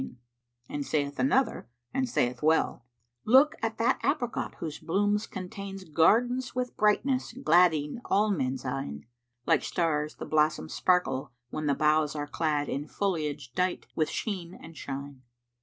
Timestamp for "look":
3.23-3.53